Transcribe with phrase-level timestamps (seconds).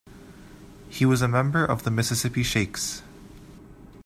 [0.89, 3.03] He was a member of the Mississippi Sheiks.